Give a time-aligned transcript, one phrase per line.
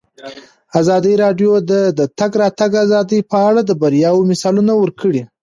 [0.79, 5.21] ازادي راډیو د د تګ راتګ ازادي په اړه د بریاوو مثالونه ورکړي.